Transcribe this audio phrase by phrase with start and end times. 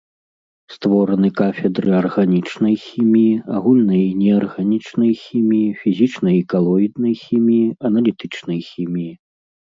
[0.73, 9.13] Створаны кафедры арганічнай хіміі, агульнай і неарганічнай хіміі, фізічнай і калоіднай хіміі, аналітычнай хіміі.